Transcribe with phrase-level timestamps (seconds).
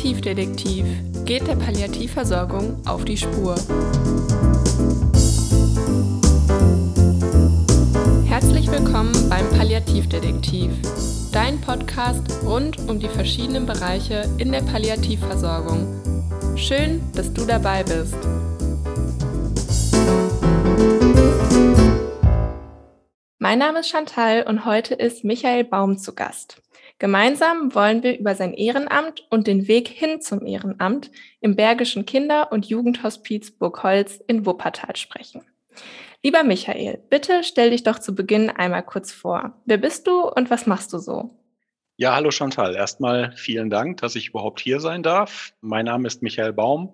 [0.00, 0.86] Palliativdetektiv
[1.26, 3.54] geht der Palliativversorgung auf die Spur.
[8.24, 10.70] Herzlich willkommen beim Palliativdetektiv,
[11.32, 15.86] dein Podcast rund um die verschiedenen Bereiche in der Palliativversorgung.
[16.56, 18.16] Schön, dass du dabei bist.
[23.38, 26.62] Mein Name ist Chantal und heute ist Michael Baum zu Gast.
[27.00, 32.52] Gemeinsam wollen wir über sein Ehrenamt und den Weg hin zum Ehrenamt im Bergischen Kinder-
[32.52, 35.40] und Jugendhospiz Burgholz in Wuppertal sprechen.
[36.22, 39.54] Lieber Michael, bitte stell dich doch zu Beginn einmal kurz vor.
[39.64, 41.30] Wer bist du und was machst du so?
[41.96, 42.74] Ja, hallo Chantal.
[42.74, 45.54] Erstmal vielen Dank, dass ich überhaupt hier sein darf.
[45.62, 46.92] Mein Name ist Michael Baum.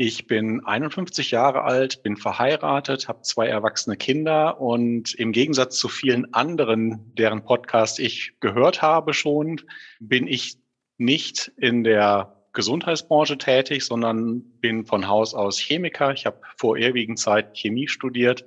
[0.00, 5.88] Ich bin 51 Jahre alt, bin verheiratet, habe zwei erwachsene Kinder und im Gegensatz zu
[5.88, 9.60] vielen anderen, deren Podcast ich gehört habe schon,
[9.98, 10.56] bin ich
[10.98, 16.12] nicht in der Gesundheitsbranche tätig, sondern bin von Haus aus Chemiker.
[16.12, 18.44] Ich habe vor ewigen Zeit Chemie studiert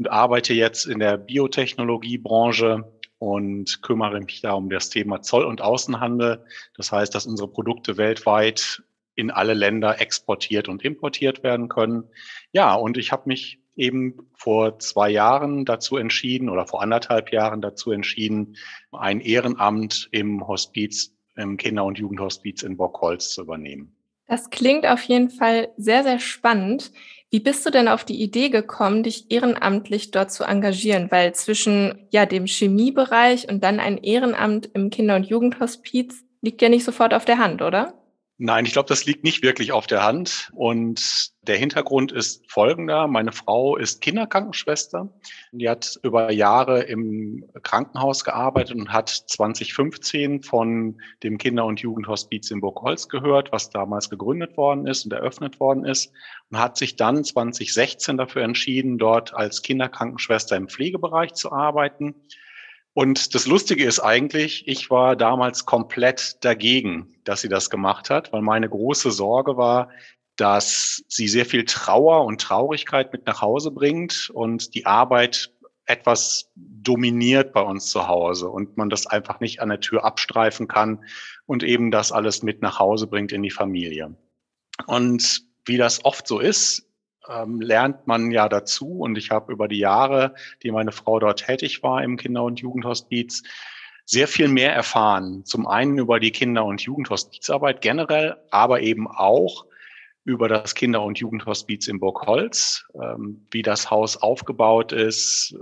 [0.00, 2.82] und arbeite jetzt in der Biotechnologiebranche
[3.20, 6.44] und kümmere mich da um das Thema Zoll- und Außenhandel.
[6.76, 8.82] Das heißt, dass unsere Produkte weltweit
[9.20, 12.04] in alle Länder exportiert und importiert werden können.
[12.52, 17.60] Ja, und ich habe mich eben vor zwei Jahren dazu entschieden oder vor anderthalb Jahren
[17.60, 18.56] dazu entschieden,
[18.90, 23.94] ein Ehrenamt im Hospiz, im Kinder- und Jugendhospiz in Bockholz zu übernehmen.
[24.26, 26.92] Das klingt auf jeden Fall sehr, sehr spannend.
[27.30, 31.10] Wie bist du denn auf die Idee gekommen, dich ehrenamtlich dort zu engagieren?
[31.10, 36.68] Weil zwischen ja dem Chemiebereich und dann ein Ehrenamt im Kinder- und Jugendhospiz liegt ja
[36.68, 37.99] nicht sofort auf der Hand, oder?
[38.42, 40.50] Nein, ich glaube, das liegt nicht wirklich auf der Hand.
[40.54, 43.06] Und der Hintergrund ist folgender.
[43.06, 45.10] Meine Frau ist Kinderkrankenschwester.
[45.52, 52.50] Die hat über Jahre im Krankenhaus gearbeitet und hat 2015 von dem Kinder- und Jugendhospiz
[52.50, 56.10] in Burgholz gehört, was damals gegründet worden ist und eröffnet worden ist.
[56.50, 62.14] Und hat sich dann 2016 dafür entschieden, dort als Kinderkrankenschwester im Pflegebereich zu arbeiten
[62.92, 68.32] und das Lustige ist eigentlich, ich war damals komplett dagegen, dass sie das gemacht hat,
[68.32, 69.90] weil meine große Sorge war,
[70.36, 75.52] dass sie sehr viel Trauer und Traurigkeit mit nach Hause bringt und die Arbeit
[75.84, 80.66] etwas dominiert bei uns zu Hause und man das einfach nicht an der Tür abstreifen
[80.66, 81.04] kann
[81.46, 84.16] und eben das alles mit nach Hause bringt in die Familie.
[84.86, 86.89] Und wie das oft so ist,
[87.28, 89.00] ähm, lernt man ja dazu.
[89.00, 92.60] Und ich habe über die Jahre, die meine Frau dort tätig war im Kinder- und
[92.60, 93.42] Jugendhospiz,
[94.04, 95.44] sehr viel mehr erfahren.
[95.44, 99.66] Zum einen über die Kinder- und Jugendhospizarbeit generell, aber eben auch
[100.24, 105.54] über das Kinder- und Jugendhospiz in Burgholz, ähm, wie das Haus aufgebaut ist,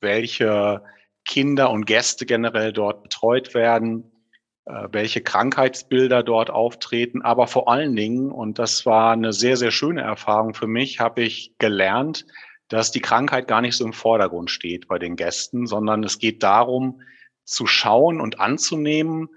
[0.00, 0.82] welche
[1.24, 4.12] Kinder und Gäste generell dort betreut werden,
[4.66, 7.22] welche Krankheitsbilder dort auftreten.
[7.22, 11.22] Aber vor allen Dingen, und das war eine sehr, sehr schöne Erfahrung für mich, habe
[11.22, 12.26] ich gelernt,
[12.68, 16.42] dass die Krankheit gar nicht so im Vordergrund steht bei den Gästen, sondern es geht
[16.42, 17.00] darum,
[17.44, 19.28] zu schauen und anzunehmen,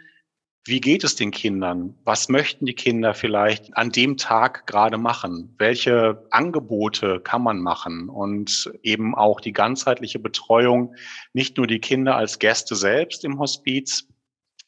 [0.65, 1.95] wie geht es den Kindern?
[2.03, 5.55] Was möchten die Kinder vielleicht an dem Tag gerade machen?
[5.57, 8.09] Welche Angebote kann man machen?
[8.09, 10.95] Und eben auch die ganzheitliche Betreuung,
[11.33, 14.07] nicht nur die Kinder als Gäste selbst im Hospiz,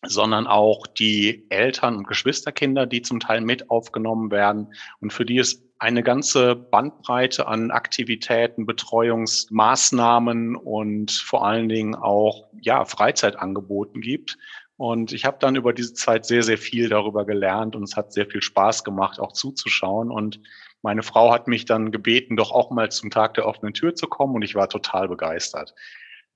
[0.05, 5.37] sondern auch die Eltern und Geschwisterkinder, die zum Teil mit aufgenommen werden und für die
[5.37, 14.37] es eine ganze Bandbreite an Aktivitäten, Betreuungsmaßnahmen und vor allen Dingen auch ja Freizeitangeboten gibt.
[14.77, 18.13] Und ich habe dann über diese Zeit sehr, sehr viel darüber gelernt und es hat
[18.13, 20.11] sehr viel Spaß gemacht, auch zuzuschauen.
[20.11, 20.39] Und
[20.83, 24.07] meine Frau hat mich dann gebeten, doch auch mal zum Tag der offenen Tür zu
[24.07, 25.73] kommen und ich war total begeistert.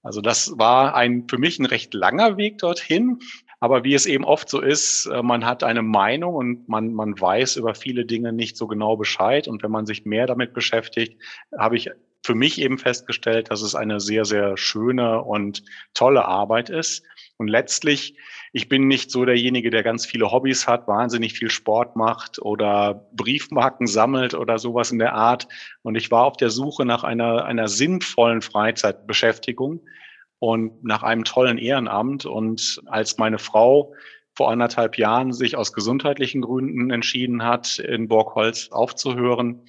[0.01, 3.19] Also das war ein für mich ein recht langer Weg dorthin,
[3.65, 7.19] aber wie es eben oft so ist, äh, man hat eine Meinung und man, man
[7.19, 9.47] weiß über viele Dinge nicht so genau Bescheid.
[9.47, 11.19] Und wenn man sich mehr damit beschäftigt,
[11.57, 11.89] habe ich
[12.23, 15.63] für mich eben festgestellt, dass es eine sehr, sehr schöne und
[15.95, 17.03] tolle Arbeit ist.
[17.37, 18.15] Und letztlich,
[18.53, 23.09] ich bin nicht so derjenige, der ganz viele Hobbys hat, wahnsinnig viel Sport macht oder
[23.13, 25.47] Briefmarken sammelt oder sowas in der Art.
[25.81, 29.81] Und ich war auf der Suche nach einer, einer sinnvollen Freizeitbeschäftigung
[30.39, 32.25] und nach einem tollen Ehrenamt.
[32.25, 33.93] Und als meine Frau
[34.33, 39.61] vor anderthalb Jahren sich aus gesundheitlichen Gründen entschieden hat, in Borgholz aufzuhören,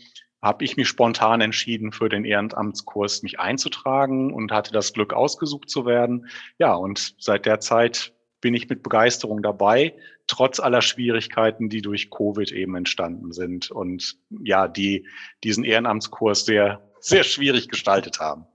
[0.42, 5.70] habe ich mich spontan entschieden, für den Ehrenamtskurs mich einzutragen und hatte das Glück, ausgesucht
[5.70, 6.28] zu werden.
[6.58, 9.94] Ja, und seit der Zeit bin ich mit Begeisterung dabei,
[10.26, 15.08] trotz aller Schwierigkeiten, die durch Covid eben entstanden sind und ja, die
[15.42, 18.46] diesen Ehrenamtskurs sehr, sehr schwierig gestaltet haben.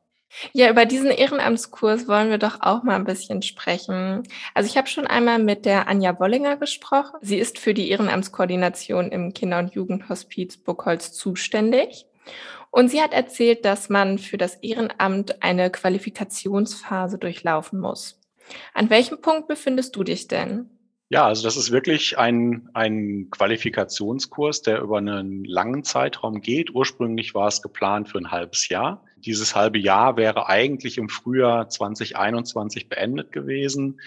[0.53, 4.23] Ja, über diesen Ehrenamtskurs wollen wir doch auch mal ein bisschen sprechen.
[4.53, 7.17] Also ich habe schon einmal mit der Anja Bollinger gesprochen.
[7.21, 12.05] Sie ist für die Ehrenamtskoordination im Kinder- und Jugendhospiz Burgholz zuständig.
[12.69, 18.19] Und sie hat erzählt, dass man für das Ehrenamt eine Qualifikationsphase durchlaufen muss.
[18.73, 20.69] An welchem Punkt befindest du dich denn?
[21.11, 26.73] Ja, also das ist wirklich ein, ein Qualifikationskurs, der über einen langen Zeitraum geht.
[26.73, 29.03] Ursprünglich war es geplant für ein halbes Jahr.
[29.17, 33.99] Dieses halbe Jahr wäre eigentlich im Frühjahr 2021 beendet gewesen.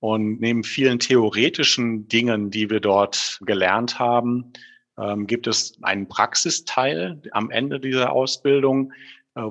[0.00, 4.52] Und neben vielen theoretischen Dingen, die wir dort gelernt haben,
[4.98, 8.92] ähm, gibt es einen Praxisteil am Ende dieser Ausbildung,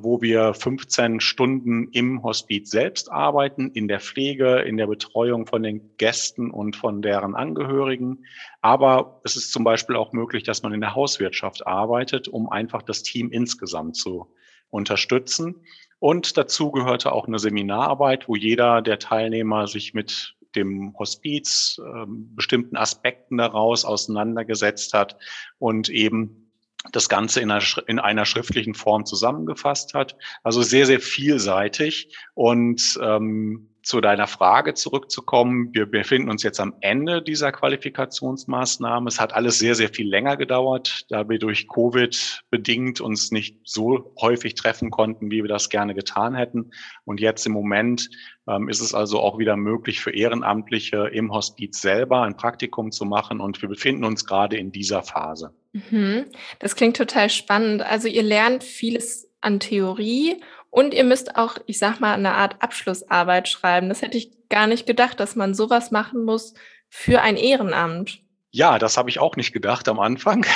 [0.02, 5.64] wo wir 15 Stunden im Hospiz selbst arbeiten, in der Pflege, in der Betreuung von
[5.64, 8.26] den Gästen und von deren Angehörigen.
[8.62, 12.82] Aber es ist zum Beispiel auch möglich, dass man in der Hauswirtschaft arbeitet, um einfach
[12.82, 14.28] das Team insgesamt zu
[14.70, 15.56] unterstützen.
[16.00, 22.06] Und dazu gehörte auch eine Seminararbeit, wo jeder der Teilnehmer sich mit dem Hospiz, äh,
[22.08, 25.18] bestimmten Aspekten daraus auseinandergesetzt hat
[25.60, 26.47] und eben
[26.92, 30.16] das Ganze in einer, in einer schriftlichen Form zusammengefasst hat.
[30.44, 32.16] Also sehr, sehr vielseitig.
[32.34, 39.08] Und ähm, zu deiner Frage zurückzukommen, wir befinden uns jetzt am Ende dieser Qualifikationsmaßnahme.
[39.08, 43.58] Es hat alles sehr, sehr viel länger gedauert, da wir durch Covid bedingt uns nicht
[43.64, 46.72] so häufig treffen konnten, wie wir das gerne getan hätten.
[47.06, 48.10] Und jetzt im Moment
[48.46, 53.06] ähm, ist es also auch wieder möglich für Ehrenamtliche im Hospiz selber ein Praktikum zu
[53.06, 53.40] machen.
[53.40, 55.54] Und wir befinden uns gerade in dieser Phase.
[55.90, 56.26] Mhm.
[56.60, 57.82] Das klingt total spannend.
[57.82, 62.62] Also ihr lernt vieles an Theorie und ihr müsst auch, ich sag mal, eine Art
[62.62, 63.90] Abschlussarbeit schreiben.
[63.90, 66.54] Das hätte ich gar nicht gedacht, dass man sowas machen muss
[66.90, 68.22] für ein Ehrenamt.
[68.58, 70.46] Ja, das habe ich auch nicht gedacht am Anfang.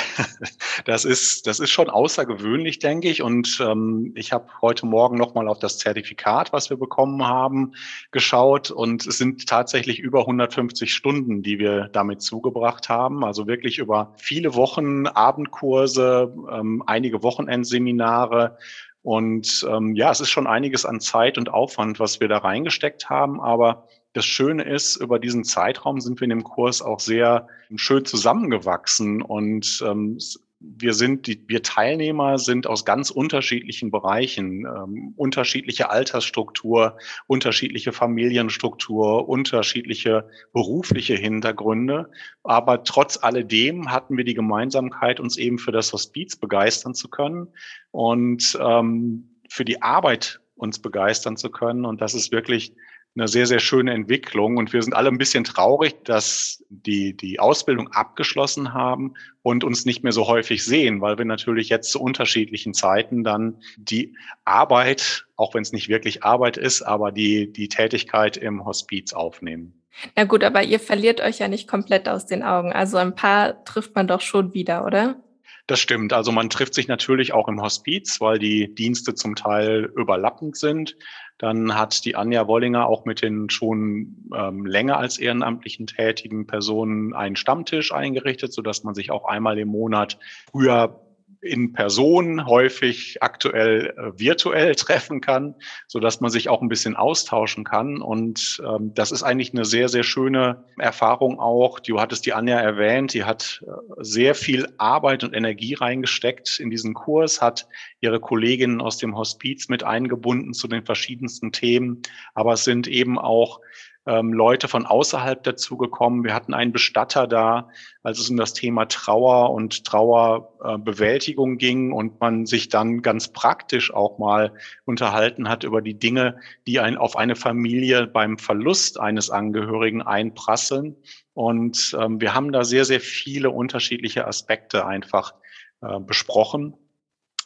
[0.85, 3.21] Das ist, das ist schon außergewöhnlich, denke ich.
[3.21, 7.73] Und ähm, ich habe heute Morgen nochmal auf das Zertifikat, was wir bekommen haben,
[8.09, 8.71] geschaut.
[8.71, 13.23] Und es sind tatsächlich über 150 Stunden, die wir damit zugebracht haben.
[13.23, 18.57] Also wirklich über viele Wochen Abendkurse, ähm, einige Wochenendseminare.
[19.03, 23.09] Und ähm, ja, es ist schon einiges an Zeit und Aufwand, was wir da reingesteckt
[23.09, 23.39] haben.
[23.39, 28.05] Aber das Schöne ist, über diesen Zeitraum sind wir in dem Kurs auch sehr schön
[28.05, 30.17] zusammengewachsen und ähm,
[30.61, 39.27] wir sind, die, wir Teilnehmer sind aus ganz unterschiedlichen Bereichen, ähm, unterschiedliche Altersstruktur, unterschiedliche Familienstruktur,
[39.27, 42.11] unterschiedliche berufliche Hintergründe.
[42.43, 47.47] Aber trotz alledem hatten wir die Gemeinsamkeit, uns eben für das Hospiz begeistern zu können
[47.89, 51.85] und ähm, für die Arbeit uns begeistern zu können.
[51.85, 52.73] Und das ist wirklich
[53.15, 54.57] eine sehr, sehr schöne Entwicklung.
[54.57, 59.85] Und wir sind alle ein bisschen traurig, dass die, die Ausbildung abgeschlossen haben und uns
[59.85, 64.15] nicht mehr so häufig sehen, weil wir natürlich jetzt zu unterschiedlichen Zeiten dann die
[64.45, 69.73] Arbeit, auch wenn es nicht wirklich Arbeit ist, aber die, die Tätigkeit im Hospiz aufnehmen.
[70.15, 72.71] Na gut, aber ihr verliert euch ja nicht komplett aus den Augen.
[72.71, 75.21] Also ein paar trifft man doch schon wieder, oder?
[75.67, 76.11] Das stimmt.
[76.13, 80.97] Also man trifft sich natürlich auch im Hospiz, weil die Dienste zum Teil überlappend sind.
[81.41, 87.15] Dann hat die Anja Wollinger auch mit den schon ähm, länger als ehrenamtlichen tätigen Personen
[87.15, 90.19] einen Stammtisch eingerichtet, sodass man sich auch einmal im Monat
[90.51, 91.01] früher
[91.41, 95.55] in Person, häufig aktuell äh, virtuell treffen kann,
[95.87, 98.01] so dass man sich auch ein bisschen austauschen kann.
[98.01, 101.79] Und ähm, das ist eigentlich eine sehr, sehr schöne Erfahrung auch.
[101.79, 106.69] Du hattest die Anja erwähnt, die hat äh, sehr viel Arbeit und Energie reingesteckt in
[106.69, 107.67] diesen Kurs, hat
[108.01, 112.01] ihre Kolleginnen aus dem Hospiz mit eingebunden zu den verschiedensten Themen.
[112.35, 113.59] Aber es sind eben auch
[114.05, 116.23] ähm, Leute von außerhalb dazugekommen.
[116.23, 117.69] Wir hatten einen Bestatter da,
[118.01, 123.31] als es um das Thema Trauer und Trauerbewältigung äh, ging und man sich dann ganz
[123.31, 124.53] praktisch auch mal
[124.85, 130.95] unterhalten hat über die Dinge, die ein, auf eine Familie beim Verlust eines Angehörigen einprasseln.
[131.33, 135.35] Und ähm, wir haben da sehr, sehr viele unterschiedliche Aspekte einfach
[135.81, 136.75] äh, besprochen.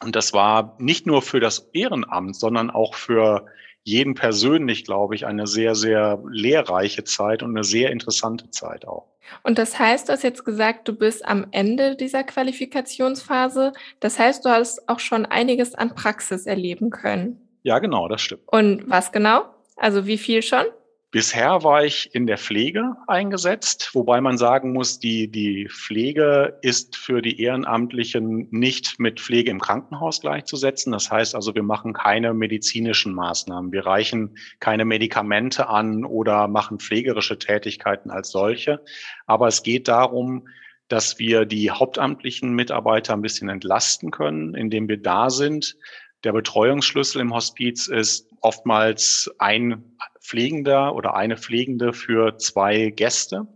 [0.01, 3.45] Und das war nicht nur für das Ehrenamt, sondern auch für
[3.85, 9.05] jeden persönlich, glaube ich, eine sehr, sehr lehrreiche Zeit und eine sehr interessante Zeit auch.
[9.43, 13.73] Und das heißt, du hast jetzt gesagt, du bist am Ende dieser Qualifikationsphase.
[13.99, 17.39] Das heißt, du hast auch schon einiges an Praxis erleben können.
[17.61, 18.41] Ja, genau, das stimmt.
[18.47, 19.45] Und was genau?
[19.75, 20.65] Also wie viel schon?
[21.15, 26.97] Bisher war ich in der Pflege eingesetzt, wobei man sagen muss, die, die Pflege ist
[26.97, 30.91] für die Ehrenamtlichen nicht mit Pflege im Krankenhaus gleichzusetzen.
[30.91, 33.71] Das heißt also, wir machen keine medizinischen Maßnahmen.
[33.71, 38.83] Wir reichen keine Medikamente an oder machen pflegerische Tätigkeiten als solche.
[39.25, 40.49] Aber es geht darum,
[40.89, 45.77] dass wir die hauptamtlichen Mitarbeiter ein bisschen entlasten können, indem wir da sind,
[46.25, 49.95] Der Betreuungsschlüssel im Hospiz ist oftmals ein
[50.25, 53.47] Pflegender oder eine Pflegende für zwei Gäste.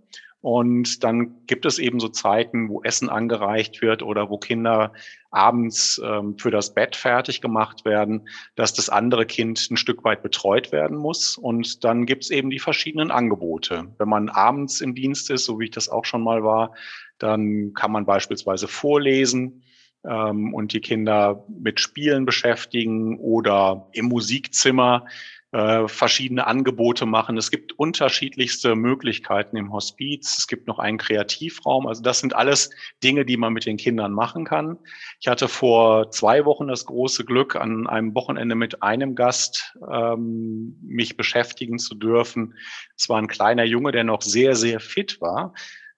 [0.42, 4.94] Und dann gibt es eben so Zeiten, wo Essen angereicht wird oder wo Kinder
[5.32, 10.24] abends ähm, für das Bett fertig gemacht werden, dass das andere Kind ein Stück weit
[10.24, 11.38] betreut werden muss.
[11.38, 13.94] Und dann gibt es eben die verschiedenen Angebote.
[13.98, 16.74] Wenn man abends im Dienst ist, so wie ich das auch schon mal war,
[17.18, 19.64] dann kann man beispielsweise vorlesen
[20.06, 25.06] ähm, und die Kinder mit Spielen beschäftigen oder im Musikzimmer
[25.52, 27.36] äh, verschiedene Angebote machen.
[27.38, 30.38] Es gibt unterschiedlichste Möglichkeiten im Hospiz.
[30.38, 31.88] Es gibt noch einen Kreativraum.
[31.88, 32.70] Also das sind alles
[33.04, 34.78] Dinge, die man mit den Kindern machen kann.
[35.20, 40.78] Ich hatte vor zwei Wochen das große Glück, an einem Wochenende mit einem Gast ähm,
[40.84, 42.54] mich beschäftigen zu dürfen.
[42.96, 45.56] Es war ein kleiner Junge, der noch sehr, sehr fit war.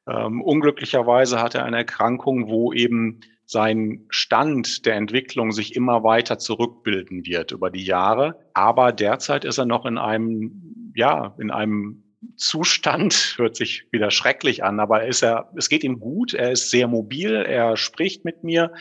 [0.07, 3.19] Ähm, unglücklicherweise hatte er eine Erkrankung, wo eben
[3.51, 8.39] sein Stand der Entwicklung sich immer weiter zurückbilden wird über die Jahre.
[8.53, 12.01] Aber derzeit ist er noch in einem, ja, in einem
[12.37, 16.69] Zustand, hört sich wieder schrecklich an, aber ist er, es geht ihm gut, er ist
[16.69, 18.71] sehr mobil, er spricht mit mir.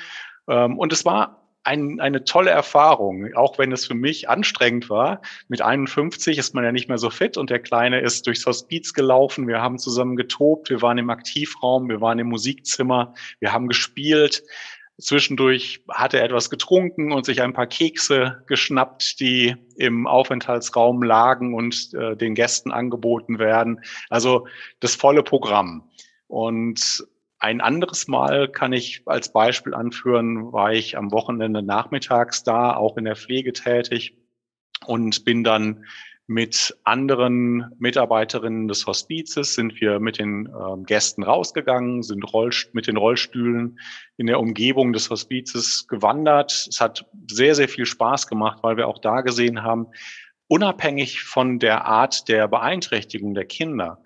[0.49, 5.21] Ähm, und es war ein, eine tolle Erfahrung, auch wenn es für mich anstrengend war.
[5.49, 8.95] Mit 51 ist man ja nicht mehr so fit und der Kleine ist durchs Hospiz
[8.95, 9.47] gelaufen.
[9.47, 14.43] Wir haben zusammen getobt, wir waren im Aktivraum, wir waren im Musikzimmer, wir haben gespielt.
[14.99, 21.55] Zwischendurch hat er etwas getrunken und sich ein paar Kekse geschnappt, die im Aufenthaltsraum lagen
[21.55, 23.81] und äh, den Gästen angeboten werden.
[24.09, 24.47] Also
[24.81, 25.89] das volle Programm.
[26.27, 27.07] Und
[27.41, 32.97] ein anderes Mal kann ich als Beispiel anführen, war ich am Wochenende nachmittags da, auch
[32.97, 34.15] in der Pflege tätig
[34.87, 35.85] und bin dann
[36.27, 42.25] mit anderen Mitarbeiterinnen des Hospizes sind wir mit den äh, Gästen rausgegangen, sind
[42.73, 43.81] mit den Rollstühlen
[44.17, 46.69] in der Umgebung des Hospizes gewandert.
[46.71, 49.89] Es hat sehr, sehr viel Spaß gemacht, weil wir auch da gesehen haben,
[50.47, 54.01] unabhängig von der Art der Beeinträchtigung der Kinder,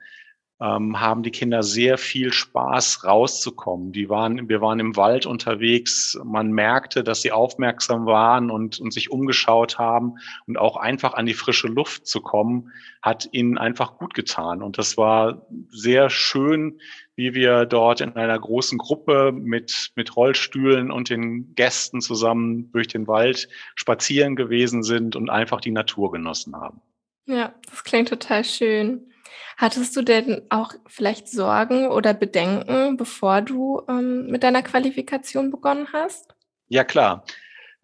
[0.61, 3.93] ähm, haben die Kinder sehr viel Spaß rauszukommen.
[3.93, 6.19] Die waren, wir waren im Wald unterwegs.
[6.25, 10.15] Man merkte, dass sie aufmerksam waren und, und sich umgeschaut haben
[10.47, 12.71] und auch einfach an die frische Luft zu kommen,
[13.03, 14.63] hat ihnen einfach gut getan.
[14.63, 16.79] Und das war sehr schön,
[17.17, 22.89] wie wir dort in einer großen Gruppe mit, mit Rollstühlen und den Gästen zusammen durch
[22.89, 26.81] den Wald spazieren gewesen sind und einfach die Natur genossen haben.
[27.27, 29.11] Ja, das klingt total schön.
[29.57, 35.89] Hattest du denn auch vielleicht Sorgen oder Bedenken, bevor du ähm, mit deiner Qualifikation begonnen
[35.93, 36.35] hast?
[36.69, 37.25] Ja, klar.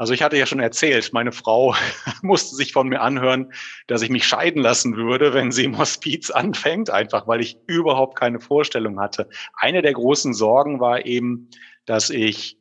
[0.00, 1.74] Also ich hatte ja schon erzählt, meine Frau
[2.22, 3.52] musste sich von mir anhören,
[3.86, 8.18] dass ich mich scheiden lassen würde, wenn sie im Hospiz anfängt, einfach weil ich überhaupt
[8.18, 9.28] keine Vorstellung hatte.
[9.52, 11.50] Eine der großen Sorgen war eben,
[11.84, 12.56] dass ich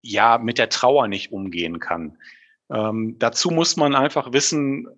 [0.00, 2.16] ja mit der Trauer nicht umgehen kann.
[2.70, 4.88] Ähm, dazu muss man einfach wissen,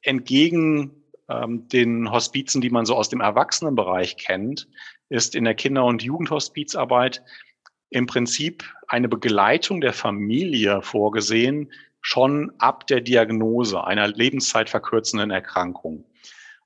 [0.00, 4.68] entgegen ähm, den Hospizen, die man so aus dem Erwachsenenbereich kennt,
[5.08, 7.22] ist in der Kinder- und Jugendhospizarbeit
[7.90, 16.04] im Prinzip eine Begleitung der Familie vorgesehen, schon ab der Diagnose einer lebenszeitverkürzenden Erkrankung.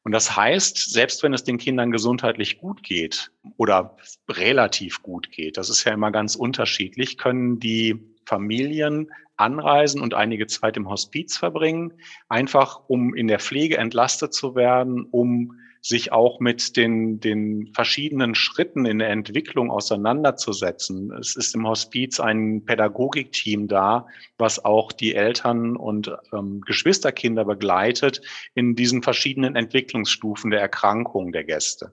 [0.03, 3.97] Und das heißt, selbst wenn es den Kindern gesundheitlich gut geht oder
[4.29, 10.47] relativ gut geht, das ist ja immer ganz unterschiedlich, können die Familien anreisen und einige
[10.47, 11.95] Zeit im Hospiz verbringen,
[12.29, 18.35] einfach um in der Pflege entlastet zu werden, um sich auch mit den, den verschiedenen
[18.35, 21.13] Schritten in der Entwicklung auseinanderzusetzen.
[21.13, 24.07] Es ist im Hospiz ein Pädagogikteam da,
[24.39, 28.21] was auch die Eltern und ähm, Geschwisterkinder begleitet
[28.55, 31.93] in diesen verschiedenen Entwicklungsstufen der Erkrankung der Gäste.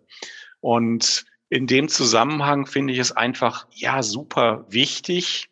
[0.62, 5.48] Und in dem Zusammenhang finde ich es einfach, ja, super wichtig,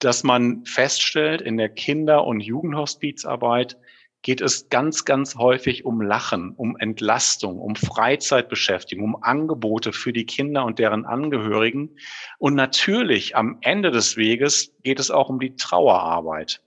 [0.00, 3.76] dass man feststellt, in der Kinder- und Jugendhospizarbeit
[4.22, 10.26] geht es ganz, ganz häufig um Lachen, um Entlastung, um Freizeitbeschäftigung, um Angebote für die
[10.26, 11.96] Kinder und deren Angehörigen.
[12.38, 16.62] Und natürlich am Ende des Weges geht es auch um die Trauerarbeit.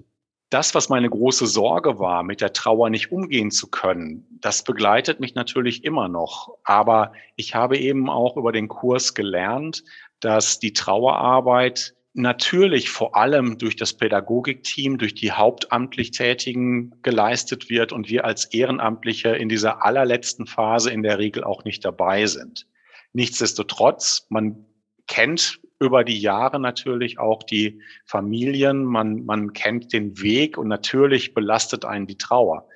[0.50, 5.20] Das, was meine große Sorge war, mit der Trauer nicht umgehen zu können, das begleitet
[5.20, 6.58] mich natürlich immer noch.
[6.64, 9.84] Aber ich habe eben auch über den Kurs gelernt,
[10.20, 17.92] dass die Trauerarbeit natürlich vor allem durch das Pädagogikteam, durch die hauptamtlich Tätigen geleistet wird
[17.92, 22.68] und wir als Ehrenamtliche in dieser allerletzten Phase in der Regel auch nicht dabei sind.
[23.14, 24.66] Nichtsdestotrotz, man
[25.08, 31.34] kennt über die Jahre natürlich auch die Familien, man, man kennt den Weg und natürlich
[31.34, 32.68] belastet einen die Trauer.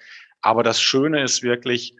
[0.42, 1.96] Aber das Schöne ist wirklich,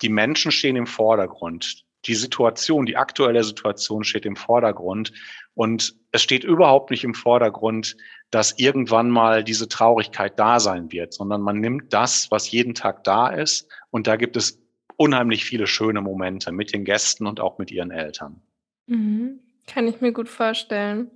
[0.00, 1.81] die Menschen stehen im Vordergrund.
[2.06, 5.12] Die Situation, die aktuelle Situation steht im Vordergrund.
[5.54, 7.96] Und es steht überhaupt nicht im Vordergrund,
[8.30, 13.04] dass irgendwann mal diese Traurigkeit da sein wird, sondern man nimmt das, was jeden Tag
[13.04, 13.68] da ist.
[13.90, 14.58] Und da gibt es
[14.96, 18.40] unheimlich viele schöne Momente mit den Gästen und auch mit ihren Eltern.
[18.86, 19.40] Mhm.
[19.66, 21.10] Kann ich mir gut vorstellen.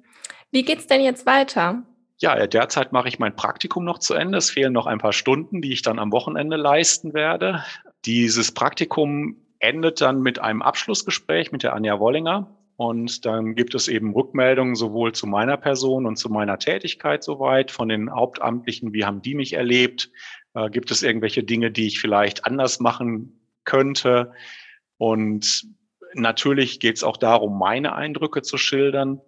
[0.50, 1.82] Wie geht's denn jetzt weiter?
[2.18, 4.38] Ja, derzeit mache ich mein Praktikum noch zu Ende.
[4.38, 7.64] Es fehlen noch ein paar Stunden, die ich dann am Wochenende leisten werde.
[8.04, 12.56] Dieses Praktikum endet dann mit einem Abschlussgespräch mit der Anja Wollinger.
[12.76, 17.70] Und dann gibt es eben Rückmeldungen sowohl zu meiner Person und zu meiner Tätigkeit soweit
[17.70, 18.92] von den Hauptamtlichen.
[18.92, 20.10] Wie haben die mich erlebt?
[20.54, 24.32] Äh, gibt es irgendwelche Dinge, die ich vielleicht anders machen könnte?
[24.98, 25.66] Und
[26.12, 29.20] natürlich geht es auch darum, meine Eindrücke zu schildern.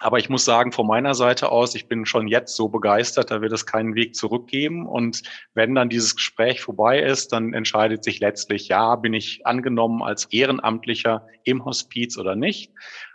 [0.00, 3.40] Aber ich muss sagen, von meiner Seite aus, ich bin schon jetzt so begeistert, da
[3.40, 4.86] wird es keinen Weg zurückgeben.
[4.86, 5.22] Und
[5.54, 10.26] wenn dann dieses Gespräch vorbei ist, dann entscheidet sich letztlich, ja, bin ich angenommen als
[10.26, 12.72] Ehrenamtlicher im Hospiz oder nicht.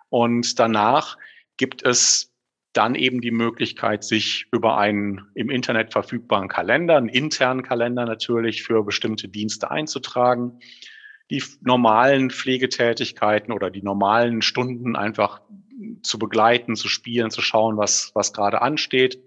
[0.10, 1.18] Und danach
[1.56, 2.34] gibt es
[2.74, 8.64] dann eben die Möglichkeit, sich über einen im Internet verfügbaren Kalender, einen internen Kalender natürlich
[8.64, 10.60] für bestimmte Dienste einzutragen
[11.32, 15.42] die normalen Pflegetätigkeiten oder die normalen Stunden einfach
[16.02, 19.20] zu begleiten, zu spielen, zu schauen, was, was gerade ansteht.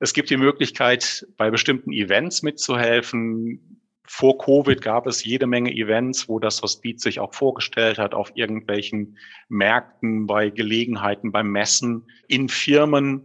[0.00, 3.80] Es gibt die Möglichkeit, bei bestimmten Events mitzuhelfen.
[4.06, 8.32] Vor Covid gab es jede Menge Events, wo das Hospiz sich auch vorgestellt hat, auf
[8.34, 9.16] irgendwelchen
[9.48, 13.22] Märkten, bei Gelegenheiten, beim Messen, in Firmen.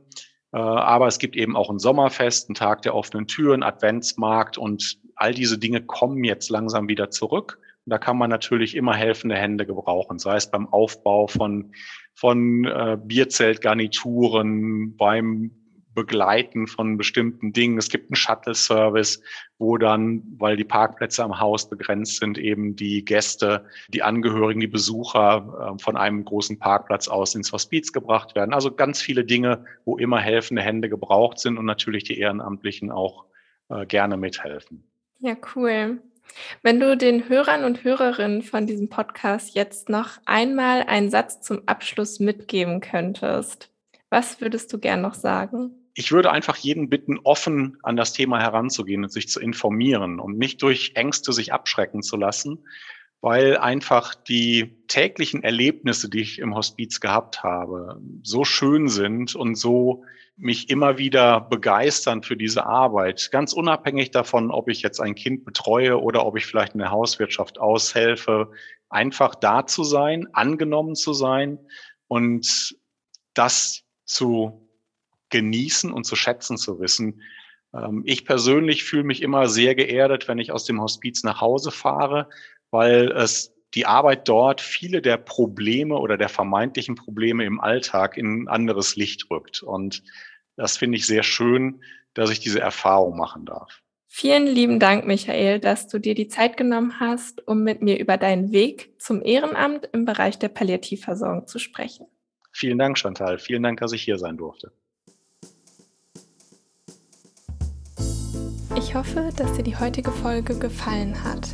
[0.53, 4.99] Äh, aber es gibt eben auch ein Sommerfest, einen Tag der offenen Türen, Adventsmarkt und
[5.15, 7.59] all diese Dinge kommen jetzt langsam wieder zurück.
[7.85, 11.73] da kann man natürlich immer helfende Hände gebrauchen, sei es beim Aufbau von
[12.19, 15.51] von äh, Bierzeltgarnituren, beim
[15.93, 17.77] Begleiten von bestimmten Dingen.
[17.77, 19.21] Es gibt einen Shuttle-Service,
[19.57, 24.67] wo dann, weil die Parkplätze am Haus begrenzt sind, eben die Gäste, die Angehörigen, die
[24.67, 28.53] Besucher äh, von einem großen Parkplatz aus ins Hospiz gebracht werden.
[28.53, 33.25] Also ganz viele Dinge, wo immer helfende Hände gebraucht sind und natürlich die Ehrenamtlichen auch
[33.69, 34.83] äh, gerne mithelfen.
[35.19, 36.01] Ja, cool.
[36.61, 41.61] Wenn du den Hörern und Hörerinnen von diesem Podcast jetzt noch einmal einen Satz zum
[41.67, 43.69] Abschluss mitgeben könntest,
[44.09, 45.71] was würdest du gern noch sagen?
[45.93, 50.37] Ich würde einfach jeden bitten, offen an das Thema heranzugehen und sich zu informieren und
[50.37, 52.65] nicht durch Ängste sich abschrecken zu lassen,
[53.21, 59.55] weil einfach die täglichen Erlebnisse, die ich im Hospiz gehabt habe, so schön sind und
[59.55, 60.03] so
[60.37, 63.29] mich immer wieder begeistern für diese Arbeit.
[63.31, 66.91] Ganz unabhängig davon, ob ich jetzt ein Kind betreue oder ob ich vielleicht in der
[66.91, 68.51] Hauswirtschaft aushelfe,
[68.87, 71.59] einfach da zu sein, angenommen zu sein
[72.07, 72.75] und
[73.33, 74.69] das zu
[75.29, 77.21] genießen und zu schätzen zu wissen.
[77.73, 81.71] Ähm, ich persönlich fühle mich immer sehr geerdet, wenn ich aus dem Hospiz nach Hause
[81.71, 82.29] fahre,
[82.71, 88.43] weil es die Arbeit dort viele der Probleme oder der vermeintlichen Probleme im Alltag in
[88.43, 89.61] ein anderes Licht rückt.
[89.61, 90.03] Und
[90.55, 91.81] das finde ich sehr schön,
[92.13, 93.81] dass ich diese Erfahrung machen darf.
[94.11, 98.17] Vielen lieben Dank, Michael, dass du dir die Zeit genommen hast, um mit mir über
[98.17, 102.07] deinen Weg zum Ehrenamt im Bereich der Palliativversorgung zu sprechen.
[102.51, 103.37] Vielen Dank, Chantal.
[103.37, 104.71] Vielen Dank, dass ich hier sein durfte.
[108.75, 111.49] Ich hoffe, dass dir die heutige Folge gefallen hat.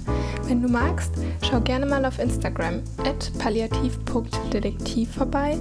[0.47, 5.57] Wenn du magst, schau gerne mal auf Instagram at palliativ.detektiv vorbei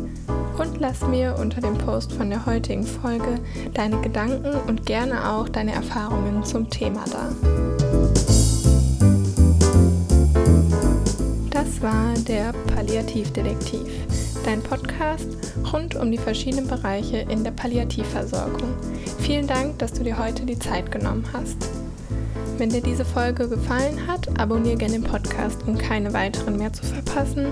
[0.58, 3.40] und lass mir unter dem Post von der heutigen Folge
[3.72, 7.30] deine Gedanken und gerne auch deine Erfahrungen zum Thema da.
[11.50, 13.88] Das war der Palliativdetektiv,
[14.44, 15.28] dein Podcast
[15.72, 18.74] rund um die verschiedenen Bereiche in der Palliativversorgung.
[19.20, 21.56] Vielen Dank, dass du dir heute die Zeit genommen hast.
[22.56, 26.84] Wenn dir diese Folge gefallen hat, abonniere gerne den Podcast, um keine weiteren mehr zu
[26.84, 27.46] verpassen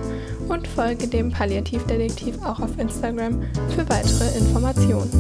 [0.48, 3.42] und folge dem Palliativdetektiv auch auf Instagram
[3.74, 5.10] für weitere Informationen.